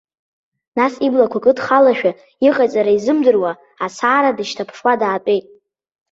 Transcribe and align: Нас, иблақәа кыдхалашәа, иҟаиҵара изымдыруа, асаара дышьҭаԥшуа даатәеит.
Нас, 0.77 0.93
иблақәа 1.05 1.43
кыдхалашәа, 1.43 2.11
иҟаиҵара 2.47 2.91
изымдыруа, 2.97 3.51
асаара 3.85 4.37
дышьҭаԥшуа 4.37 5.01
даатәеит. 5.01 5.45